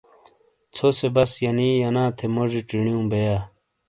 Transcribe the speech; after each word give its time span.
ژھو 0.75 0.89
سے 0.97 1.07
بس 1.15 1.31
ینی 1.43 1.69
ینا 1.81 2.03
تھے 2.17 2.25
موجی 2.35 2.61
چینیو 2.69 2.99
بیئیا۔ 3.09 3.37